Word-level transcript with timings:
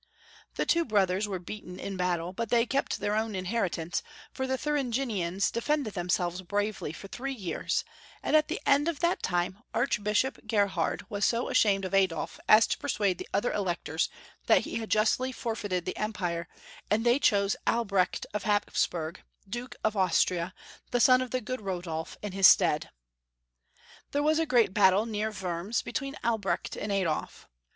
The 0.55 0.65
two 0.65 0.83
brothers 0.83 1.27
were 1.27 1.37
beaten 1.37 1.79
in 1.79 1.95
battle, 1.95 2.33
but 2.33 2.49
they 2.49 2.65
kept 2.65 2.99
their 3.01 3.15
own 3.15 3.35
inheritance, 3.35 4.01
for 4.33 4.47
the 4.47 4.57
Thuringians 4.57 5.51
de 5.51 5.61
fended 5.61 5.93
themselves 5.93 6.41
bravely 6.41 6.91
for 6.91 7.07
three 7.07 7.35
years, 7.35 7.83
and 8.23 8.35
at 8.35 8.47
the 8.47 8.59
end 8.65 8.87
of 8.87 8.99
that 9.01 9.21
time, 9.21 9.59
Archbishop 9.75 10.47
Gerhard 10.47 11.07
was 11.11 11.23
so 11.23 11.49
ashamed 11.49 11.85
of 11.85 11.93
Adolf 11.93 12.39
as 12.49 12.65
to 12.65 12.79
persuade 12.79 13.19
the 13.19 13.29
other 13.31 13.53
electors 13.53 14.09
that 14.47 14.61
he 14.61 14.77
had 14.77 14.89
justly 14.89 15.31
forfeited 15.31 15.85
the 15.85 15.95
Empire, 15.97 16.47
and 16.89 17.05
they 17.05 17.19
chose 17.19 17.55
Albrecht 17.67 18.25
of 18.33 18.41
Hapsburg, 18.45 19.21
Duke 19.47 19.75
of 19.83 19.95
Austria, 19.95 20.55
the 20.89 20.99
son 20.99 21.21
of 21.21 21.29
the 21.29 21.41
good 21.41 21.61
Rodolf, 21.61 22.17
in 22.23 22.31
his 22.31 22.47
stead. 22.47 22.89
There 24.13 24.23
was 24.23 24.39
a 24.39 24.47
great 24.47 24.73
battle 24.73 25.05
near 25.05 25.29
Wurms 25.29 25.83
between 25.83 26.15
Albrecht 26.23 26.75
and 26.75 26.91
Adolf. 26.91 27.47